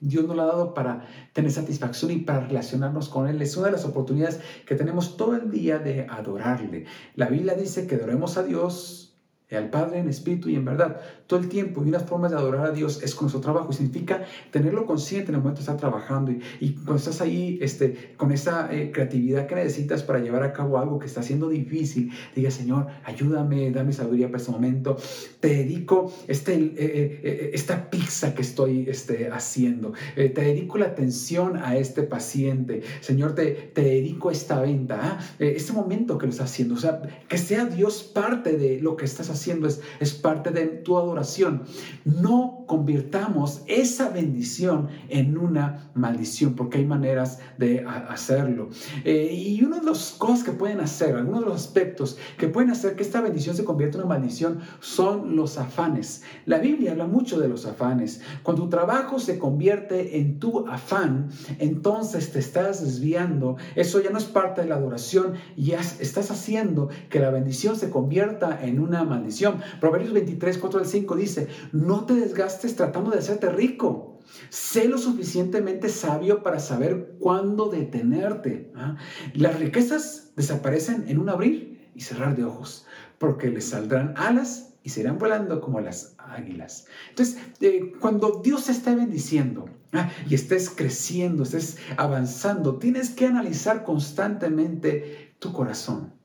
[0.00, 3.40] Dios nos lo ha dado para tener satisfacción y para relacionarnos con Él.
[3.40, 6.86] Es una de las oportunidades que tenemos todo el día de adorarle.
[7.14, 9.05] La Biblia dice que adoremos a Dios
[9.54, 11.84] al Padre en espíritu y en verdad todo el tiempo.
[11.84, 13.68] Y una forma de adorar a Dios es con nuestro trabajo.
[13.70, 16.32] Y significa tenerlo consciente en el momento de estar trabajando.
[16.60, 20.78] Y, cuando estás ahí este, con esa eh, creatividad que necesitas para llevar a cabo
[20.78, 24.96] algo que está siendo difícil, diga, Señor, ayúdame, dame sabiduría para este momento.
[25.38, 29.92] Te dedico este, eh, eh, esta pizza que estoy este, haciendo.
[30.16, 32.82] te dedico la atención a este paciente.
[33.00, 35.00] Señor, te, te dedico esta venta.
[35.02, 35.18] ¿ah?
[35.38, 36.74] este momento que lo estás haciendo.
[36.74, 40.50] O sea, que sea Dios parte de lo que estás haciendo haciendo es, es parte
[40.50, 41.62] de tu adoración.
[42.04, 48.68] No convirtamos esa bendición en una maldición, porque hay maneras de hacerlo.
[49.04, 52.70] Eh, y una de las cosas que pueden hacer, algunos de los aspectos que pueden
[52.70, 56.22] hacer que esta bendición se convierta en una maldición son los afanes.
[56.44, 58.20] La Biblia habla mucho de los afanes.
[58.42, 63.56] Cuando tu trabajo se convierte en tu afán, entonces te estás desviando.
[63.74, 67.90] Eso ya no es parte de la adoración, ya estás haciendo que la bendición se
[67.90, 69.60] convierta en una maldición.
[69.80, 74.16] Proverbios 23, 4 al 5 dice, no te desgastes tratando de hacerte rico
[74.50, 78.72] Sé lo suficientemente sabio para saber cuándo detenerte.
[78.74, 78.96] ¿ah?
[79.34, 82.86] Las riquezas desaparecen en un abrir y cerrar de ojos,
[83.18, 86.86] porque les saldrán alas y se irán volando como las águilas.
[87.08, 93.26] Entonces, eh, cuando Dios te está bendiciendo ah, y estés creciendo, estés avanzando, tienes que
[93.26, 96.15] analizar constantemente tu corazón.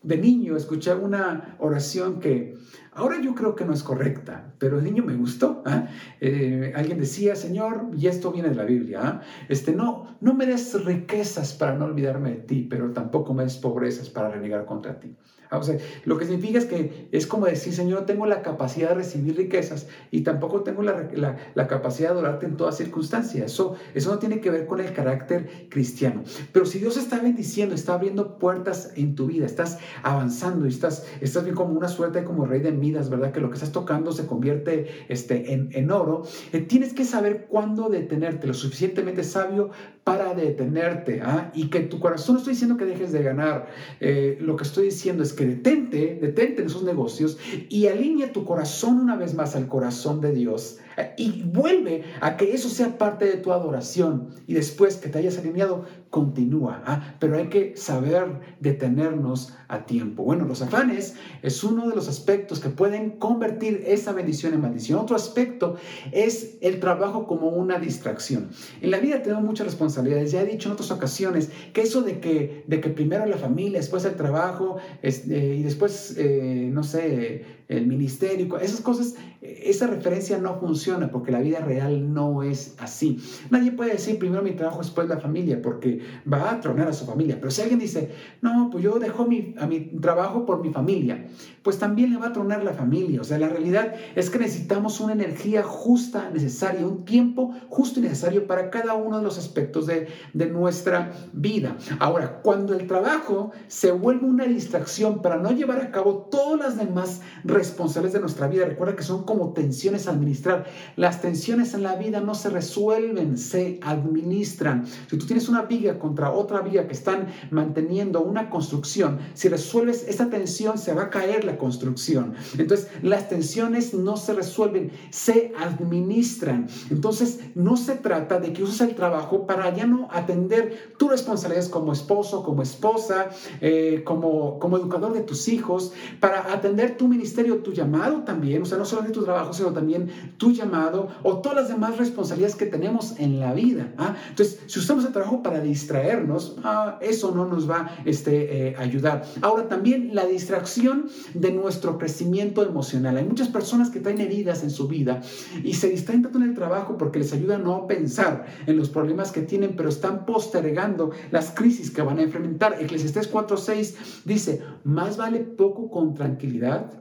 [0.00, 2.56] Ah, de niño escuché una oración que
[2.92, 5.62] ahora yo creo que no es correcta, pero de niño me gustó.
[5.66, 5.88] ¿ah?
[6.20, 10.84] Eh, alguien decía, Señor, y esto viene de la Biblia, este, no, no me des
[10.84, 15.16] riquezas para no olvidarme de ti, pero tampoco me des pobrezas para renegar contra ti.
[15.50, 15.60] Ah,
[16.04, 19.88] lo que significa es que es como decir, Señor, tengo la capacidad de recibir riquezas
[20.12, 21.08] y tampoco tengo la,
[21.54, 23.52] la, capacidad de adorarte en todas circunstancias.
[23.52, 26.22] Eso, eso no tiene que ver con el carácter cristiano.
[26.52, 31.04] Pero si Dios está bendiciendo, está abriendo puertas en tu vida, estás avanzando y estás,
[31.20, 33.32] estás bien como una suerte como rey de Midas, ¿verdad?
[33.32, 36.22] Que lo que estás tocando se convierte este, en, en oro.
[36.52, 39.70] Eh, tienes que saber cuándo detenerte, lo suficientemente sabio
[40.10, 41.22] para detenerte.
[41.22, 41.52] ¿ah?
[41.54, 43.68] Y que tu corazón, no estoy diciendo que dejes de ganar,
[44.00, 48.44] eh, lo que estoy diciendo es que detente, detente en esos negocios y alinea tu
[48.44, 50.78] corazón una vez más al corazón de Dios
[51.16, 55.38] y vuelve a que eso sea parte de tu adoración y después que te hayas
[55.38, 56.82] alineado, continúa.
[56.86, 57.14] ¿ah?
[57.20, 58.26] Pero hay que saber
[58.58, 60.24] detenernos a tiempo.
[60.24, 64.98] Bueno, los afanes es uno de los aspectos que pueden convertir esa bendición en maldición.
[64.98, 65.76] Otro aspecto
[66.10, 68.50] es el trabajo como una distracción.
[68.80, 70.32] En la vida tenemos muchas responsabilidades.
[70.32, 73.78] Ya he dicho en otras ocasiones que eso de que, de que primero la familia,
[73.78, 80.38] después el trabajo este, y después, eh, no sé, el ministerio, esas cosas, esa referencia
[80.38, 83.18] no funciona porque la vida real no es así.
[83.50, 87.06] Nadie puede decir primero mi trabajo, después la familia, porque va a tronar a su
[87.06, 87.36] familia.
[87.38, 88.10] Pero si alguien dice,
[88.42, 91.28] no, pues yo dejo mi, a mi trabajo por mi familia,
[91.62, 93.20] pues también le va a tronar la familia.
[93.20, 98.02] O sea, la realidad es que necesitamos una energía justa, necesaria, un tiempo justo y
[98.02, 101.76] necesario para cada uno de los aspectos de, de nuestra vida.
[101.98, 106.76] Ahora, cuando el trabajo se vuelve una distracción para no llevar a cabo todas las
[106.78, 108.64] demás responsables de nuestra vida.
[108.64, 110.66] Recuerda que son como tensiones a administrar.
[110.96, 114.86] Las tensiones en la vida no se resuelven, se administran.
[114.86, 120.06] Si tú tienes una viga contra otra viga que están manteniendo una construcción, si resuelves
[120.08, 122.34] esa tensión, se va a caer construcción.
[122.58, 126.68] Entonces, las tensiones no se resuelven, se administran.
[126.90, 131.68] Entonces, no se trata de que uses el trabajo para ya no atender tus responsabilidades
[131.68, 137.58] como esposo, como esposa, eh, como, como educador de tus hijos, para atender tu ministerio
[137.58, 141.56] tu llamado también, o sea, no solamente tu trabajo, sino también tu llamado o todas
[141.56, 143.92] las demás responsabilidades que tenemos en la vida.
[143.98, 144.14] ¿ah?
[144.28, 148.82] Entonces, si usamos el trabajo para distraernos, ah, eso no nos va este, eh, a
[148.82, 149.24] ayudar.
[149.42, 151.08] Ahora, también la distracción
[151.40, 153.16] de nuestro crecimiento emocional.
[153.16, 155.20] Hay muchas personas que traen heridas en su vida
[155.64, 158.90] y se distraen tanto en el trabajo porque les ayuda a no pensar en los
[158.90, 162.76] problemas que tienen, pero están postergando las crisis que van a enfrentar.
[162.80, 166.92] Eclesiastés 4.6 dice, más vale poco con tranquilidad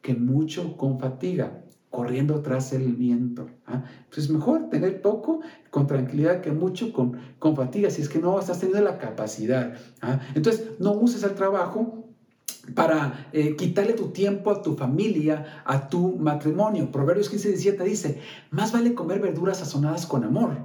[0.00, 3.50] que mucho con fatiga, corriendo tras el viento.
[3.66, 3.84] ¿ah?
[4.04, 8.38] Entonces, mejor tener poco con tranquilidad que mucho con, con fatiga, si es que no
[8.38, 9.74] estás teniendo la capacidad.
[10.00, 10.20] ¿ah?
[10.34, 11.99] Entonces, no uses el trabajo
[12.74, 16.90] para eh, quitarle tu tiempo a tu familia, a tu matrimonio.
[16.90, 18.20] Proverbios 15, 17 dice,
[18.50, 20.56] más vale comer verduras sazonadas con amor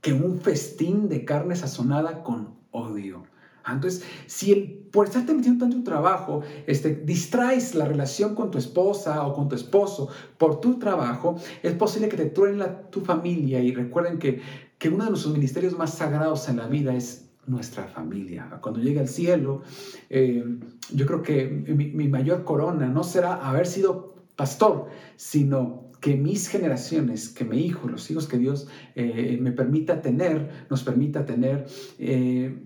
[0.00, 3.24] que un festín de carne sazonada con odio.
[3.68, 9.26] Entonces, si el, por estarte metiendo tanto trabajo, este, distraes la relación con tu esposa
[9.26, 13.60] o con tu esposo por tu trabajo, es posible que te truene tu familia.
[13.60, 14.40] Y recuerden que,
[14.78, 18.48] que uno de nuestros ministerios más sagrados en la vida es nuestra familia.
[18.62, 19.62] Cuando llegue al cielo,
[20.08, 20.44] eh,
[20.92, 24.86] yo creo que mi, mayor corona no será haber sido pastor,
[25.16, 30.66] sino que mis generaciones, que mi hijo, los hijos que Dios eh, me permita tener,
[30.70, 31.66] nos permita tener,
[31.98, 32.56] eh,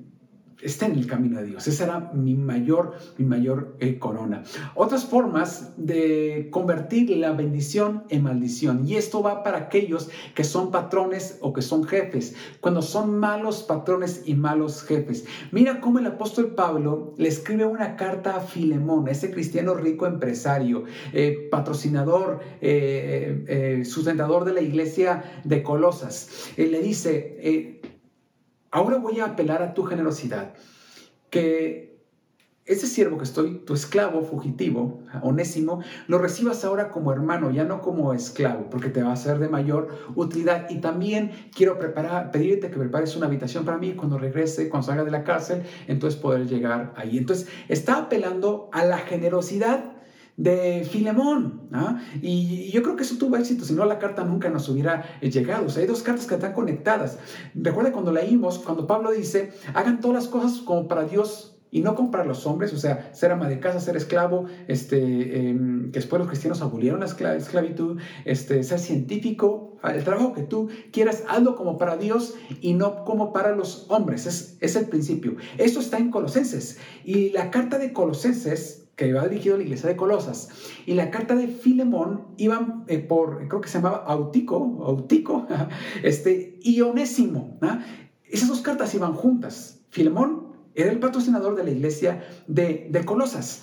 [0.64, 1.66] está en el camino de Dios.
[1.68, 4.42] Esa era mi mayor, mi mayor eh, corona.
[4.74, 8.86] Otras formas de convertir la bendición en maldición.
[8.88, 12.34] Y esto va para aquellos que son patrones o que son jefes.
[12.60, 15.26] Cuando son malos patrones y malos jefes.
[15.52, 20.84] Mira cómo el apóstol Pablo le escribe una carta a Filemón, ese cristiano rico empresario,
[21.12, 26.52] eh, patrocinador, eh, sustentador de la iglesia de Colosas.
[26.56, 27.80] Él le dice,
[28.74, 30.52] Ahora voy a apelar a tu generosidad,
[31.30, 32.02] que
[32.64, 37.80] ese siervo que estoy, tu esclavo fugitivo, onésimo, lo recibas ahora como hermano, ya no
[37.80, 40.68] como esclavo, porque te va a ser de mayor utilidad.
[40.70, 41.78] Y también quiero
[42.32, 46.18] pedirte que prepares una habitación para mí cuando regrese, cuando salga de la cárcel, entonces
[46.20, 47.16] poder llegar ahí.
[47.16, 49.93] Entonces está apelando a la generosidad
[50.36, 51.68] de Filemón.
[51.72, 52.00] ¿ah?
[52.20, 55.30] Y, yo creo que eso tuvo éxito, si no la carta nunca nos hubiera eh,
[55.30, 55.66] llegado.
[55.66, 57.18] O sea, hay dos cartas que están conectadas.
[57.54, 61.96] Recuerda cuando leímos, cuando Pablo dice, hagan todas las cosas como para Dios y no
[61.96, 65.98] como para los hombres, o sea, ser ama de casa, ser esclavo, este, em, que
[65.98, 71.56] después los cristianos abolieron la esclavitud, este, ser científico, el trabajo que tú quieras, hazlo
[71.56, 75.34] como para Dios y no como para los hombres, es, es el principio.
[75.58, 79.88] Eso está en Colosenses y la carta de Colosenses que iba dirigido a la iglesia
[79.88, 80.48] de Colosas.
[80.86, 85.46] Y la carta de Filemón iban eh, por, creo que se llamaba Autico, Autico,
[86.02, 86.80] este, y.
[88.24, 89.80] Esas dos cartas iban juntas.
[89.90, 93.62] Filemón era el patrocinador de la iglesia de, de Colosas.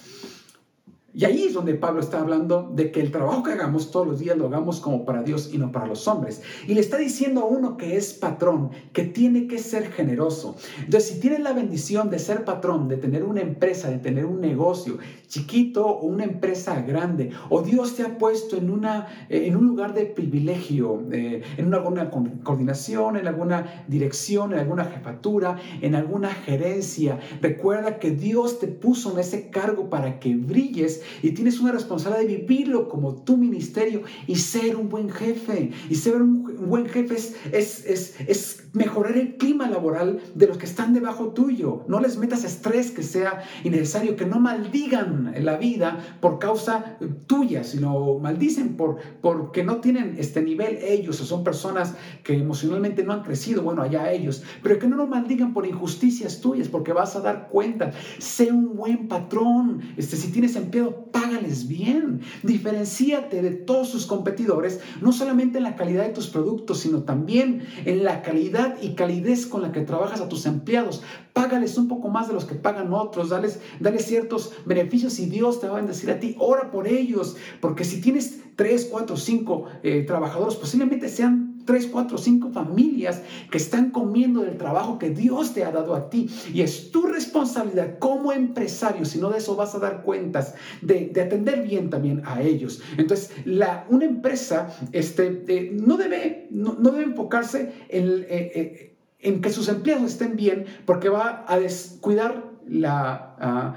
[1.14, 4.20] Y ahí es donde Pablo está hablando de que el trabajo que hagamos todos los
[4.20, 6.42] días lo hagamos como para Dios y no para los hombres.
[6.68, 10.56] Y le está diciendo a uno que es patrón, que tiene que ser generoso.
[10.80, 14.40] Entonces, si tienes la bendición de ser patrón, de tener una empresa, de tener un
[14.40, 19.58] negocio chiquito o una empresa grande, o Dios te ha puesto en, una, eh, en
[19.58, 25.96] un lugar de privilegio, eh, en alguna coordinación, en alguna dirección, en alguna jefatura, en
[25.96, 31.60] alguna gerencia, recuerda que Dios te puso en ese cargo para que brilles y tienes
[31.60, 35.72] una responsabilidad de vivirlo como tu ministerio y ser un buen jefe.
[35.90, 40.66] Y ser un buen jefe es, es, es, mejorar el clima laboral de los que
[40.66, 41.84] están debajo tuyo.
[41.88, 46.98] No les metas estrés que sea innecesario, que no maldigan la vida por causa
[47.28, 53.04] tuya, sino maldicen por porque no tienen este nivel ellos o son personas que emocionalmente
[53.04, 56.94] no han crecido, bueno, allá ellos, pero que no lo maldigan por injusticias tuyas, porque
[56.94, 57.92] vas a dar cuenta.
[58.20, 59.82] Sé un buen patrón.
[59.98, 62.22] Este, si tienes empleo, págales bien.
[62.44, 67.64] Diferencíate de todos tus competidores, no solamente en la calidad de tus productos, sino también
[67.86, 71.02] en la calidad y calidez con la que trabajas a tus empleados.
[71.34, 73.60] Págales un poco más de los que pagan otros, dales,
[74.00, 76.36] ciertos beneficios y Dios te va a bendecir a ti.
[76.40, 82.18] Ora por ellos, porque si tienes tres, cuatro, cinco eh, trabajadores, posiblemente sean tres, cuatro,
[82.18, 86.30] cinco familias que están comiendo del trabajo que Dios te ha dado a ti.
[86.54, 91.12] Y es tu responsabilidad como empresario, si no de eso vas a dar cuentas, de,
[91.22, 92.82] atender bien también a ellos.
[92.98, 99.42] Entonces, la, una empresa este, eh, no, debe, no, debe enfocarse en, eh, eh, en,
[99.42, 103.36] que sus empleados estén bien porque va a descuidar la...
[103.40, 103.76] Ah,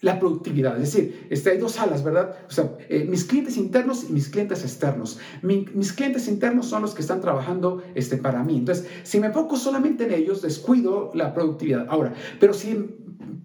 [0.00, 0.80] la productividad.
[0.80, 2.36] Es decir, este, hay dos alas, ¿verdad?
[2.48, 5.18] O sea, eh, mis clientes internos y mis clientes externos.
[5.42, 8.56] mis clientes internos son los que están trabajando este, para mí.
[8.56, 11.86] Entonces, si me enfoco solamente en ellos, descuido la productividad.
[11.88, 12.96] Ahora, pero si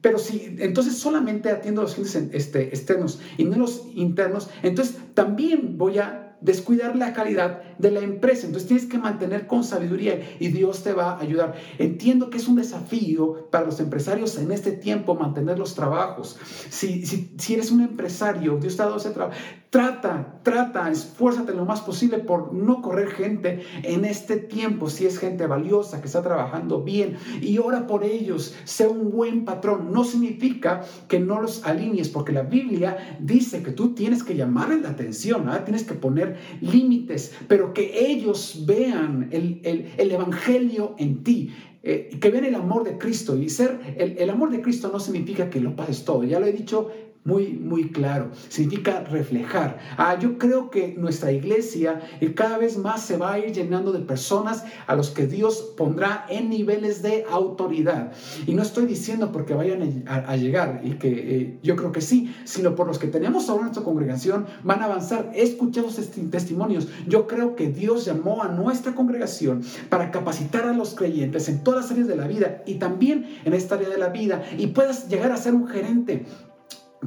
[0.01, 4.97] pero si entonces solamente atiendo a los clientes este, externos y no los internos, entonces
[5.15, 8.45] también voy a descuidar la calidad de la empresa.
[8.45, 11.55] Entonces tienes que mantener con sabiduría y Dios te va a ayudar.
[11.79, 16.37] Entiendo que es un desafío para los empresarios en este tiempo mantener los trabajos.
[16.69, 19.35] Si, si, si eres un empresario, Dios te ha dado ese trabajo,
[19.75, 25.19] Trata, trata, esfuérzate lo más posible por no correr gente en este tiempo, si es
[25.19, 29.91] gente valiosa que está trabajando bien, y ora por ellos, sea un buen patrón.
[29.91, 34.81] No significa que no los alinees, porque la Biblia dice que tú tienes que llamarles
[34.81, 35.65] la atención, ¿ah?
[35.65, 41.51] tienes que poner límites, pero que ellos vean el, Evangelio en ti.
[41.87, 44.99] Eh, que vean el amor de Cristo y ser el, el amor de Cristo no
[44.99, 46.89] significa que lo pases todo, ya lo he dicho
[47.25, 48.29] muy, muy claro.
[48.49, 49.79] Significa reflejar.
[49.97, 53.91] Ah, yo creo que nuestra iglesia eh, cada vez más se va a ir llenando
[53.91, 58.11] de personas a los que Dios pondrá en niveles de autoridad.
[58.45, 62.33] Y no estoy diciendo porque vayan a, llegar, y que eh, yo creo que sí,
[62.43, 65.31] sino por los que tenemos ahora en nuestra congregación van a avanzar.
[65.33, 65.87] He escuchado
[66.29, 66.87] testimonios.
[67.07, 71.81] Yo creo que Dios llamó a nuestra congregación para capacitar a los creyentes en todas
[71.81, 75.09] las áreas de la vida y también en esta área de la vida y puedas
[75.09, 76.25] llegar a ser un gerente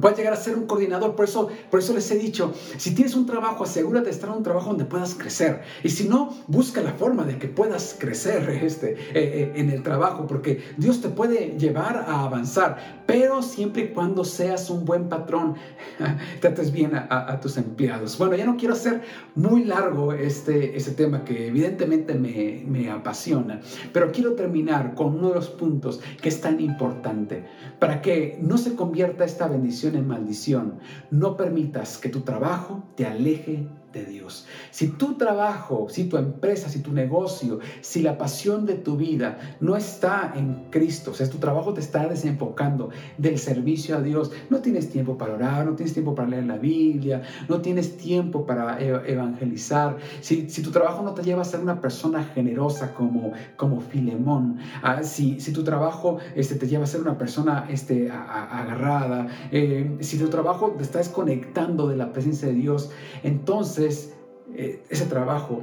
[0.01, 3.15] Puedes llegar a ser un coordinador, por eso, por eso les he dicho, si tienes
[3.15, 5.61] un trabajo, asegúrate de estar en un trabajo donde puedas crecer.
[5.83, 9.83] Y si no, busca la forma de que puedas crecer este, eh, eh, en el
[9.83, 15.09] trabajo, porque Dios te puede llevar a avanzar, pero siempre y cuando seas un buen
[15.09, 15.55] patrón,
[16.41, 18.17] trates bien a, tus empleados.
[18.17, 19.01] Bueno, ya no quiero hacer
[19.35, 23.61] muy largo este, este tema que evidentemente me, me apasiona,
[23.93, 27.45] pero quiero terminar con uno de los puntos que es tan importante
[27.79, 30.79] para que no se convierta esta bendición en maldición.
[31.11, 34.45] No permitas que tu trabajo te aleje de Dios.
[34.71, 39.57] Si tu trabajo, si tu empresa, si tu negocio, si la pasión de tu vida
[39.59, 44.31] no está en Cristo, o sea, tu trabajo te está desenfocando del servicio a Dios,
[44.49, 48.45] no tienes tiempo para orar, no tienes tiempo para leer la Biblia, no tienes tiempo
[48.45, 53.33] para e-, evangelizar, si, tu trabajo no te lleva a ser una persona generosa como,
[53.55, 58.11] como Filemón, ah, si, si tu trabajo este, te lleva a ser una persona este,
[58.11, 62.91] agarrada, eh, si tu trabajo te está desconectando de la presencia de Dios,
[63.23, 65.61] entonces eh, ese trabajo,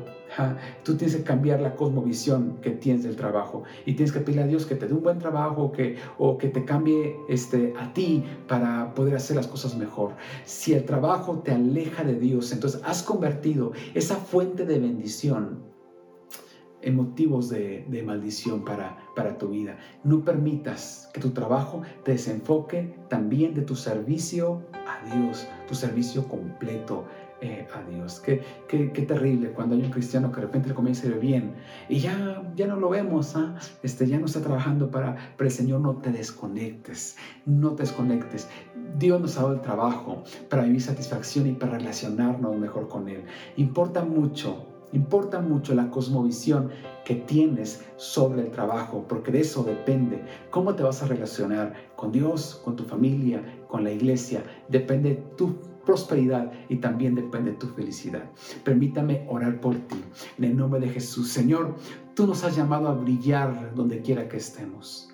[0.84, 4.46] tú tienes que cambiar la cosmovisión que tienes del trabajo y tienes que pedirle a
[4.46, 8.24] Dios que te dé un buen trabajo que, o que te cambie este, a ti
[8.46, 10.12] para poder hacer las cosas mejor.
[10.44, 15.64] Si el trabajo te aleja de Dios, entonces has convertido esa fuente de bendición
[16.82, 19.76] en motivos de, maldición para, para tu vida.
[20.04, 26.28] No permitas que tu trabajo te desenfoque también de tu servicio a Dios, tu servicio
[26.28, 27.04] completo
[27.41, 28.20] eh, a Dios.
[28.20, 31.18] Qué, qué, qué, terrible cuando hay un cristiano que de repente le comienza a ir
[31.18, 31.55] bien
[31.89, 33.57] y ya, ya no lo vemos, ¿ah?
[33.82, 35.80] este, ya no está trabajando para, para el Señor.
[35.80, 38.49] No te desconectes, no te desconectes.
[38.99, 43.24] Dios nos ha dado el trabajo para vivir satisfacción y para relacionarnos mejor con Él.
[43.57, 46.70] Importa mucho Importa mucho la cosmovisión
[47.05, 52.12] que tienes sobre el trabajo, porque de eso depende cómo te vas a relacionar con
[52.12, 54.45] Dios, con tu familia, con la iglesia.
[54.68, 58.24] Depende tu prosperidad y también depende tu felicidad.
[58.64, 60.03] Permítame orar por ti.
[60.37, 61.76] En el nombre de Jesús, Señor,
[62.14, 65.09] tú nos has llamado a brillar donde quiera que estemos.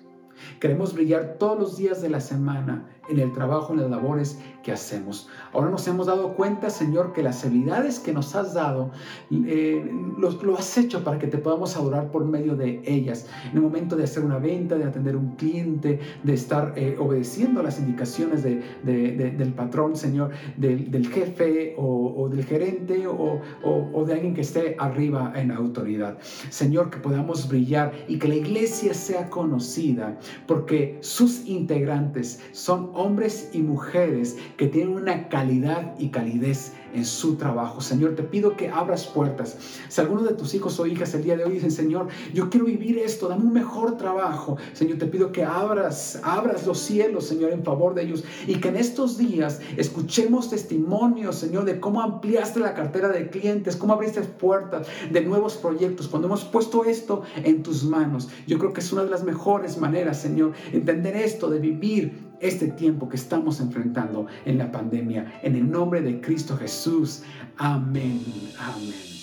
[0.59, 4.71] Queremos brillar todos los días de la semana en el trabajo, en las labores que
[4.71, 5.27] hacemos.
[5.51, 8.91] Ahora nos hemos dado cuenta, Señor, que las habilidades que nos has dado,
[9.29, 9.85] eh,
[10.17, 13.27] lo, has hecho para que te podamos adorar por medio de ellas.
[13.51, 17.61] En el momento de hacer una venta, de atender un cliente, de estar eh, obedeciendo
[17.61, 24.41] las indicaciones del patrón, Señor, del, jefe o, del gerente o, o de alguien que
[24.41, 26.17] esté arriba en autoridad.
[26.49, 33.49] Señor, que podamos brillar y que la iglesia sea conocida porque sus integrantes son hombres
[33.53, 37.81] y mujeres que tienen una calidad y calidez en su trabajo.
[37.81, 39.57] Señor, te pido que abras puertas.
[39.89, 42.65] Si alguno de tus hijos o hijas el día de hoy dicen, Señor, yo quiero
[42.65, 44.57] vivir esto, dame un mejor trabajo.
[44.73, 48.23] Señor, te pido que abras, abras los cielos, Señor, en favor de ellos.
[48.47, 53.75] Y que en estos días escuchemos testimonios, Señor, de cómo ampliaste la cartera de clientes,
[53.75, 56.07] cómo abriste puertas de nuevos proyectos.
[56.07, 59.77] Cuando hemos puesto esto en tus manos, yo creo que es una de las mejores
[59.77, 65.39] maneras, Señor, entender esto, de vivir este tiempo que estamos enfrentando en la pandemia.
[65.41, 67.23] En el nombre de Cristo Jesús.
[67.57, 68.21] Amén.
[68.59, 69.13] Amén.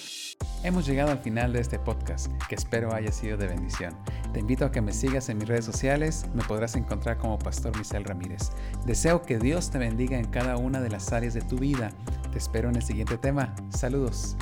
[0.63, 3.95] Hemos llegado al final de este podcast, que espero haya sido de bendición.
[4.35, 7.77] Te invito a que me sigas en mis redes sociales, me podrás encontrar como Pastor
[7.79, 8.51] Misael Ramírez.
[8.85, 11.91] Deseo que Dios te bendiga en cada una de las áreas de tu vida.
[12.31, 13.55] Te espero en el siguiente tema.
[13.71, 14.37] Saludos.